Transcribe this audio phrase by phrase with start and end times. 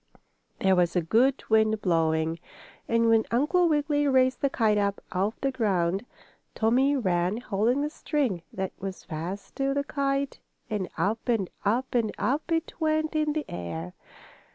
[0.57, 2.39] There was a good wind blowing,
[2.87, 6.07] and when Uncle Wiggily raised the kite up off the ground,
[6.55, 10.39] Tommie ran, holding the string that was fast to the kite
[10.71, 13.93] and up and up and up it went in the air.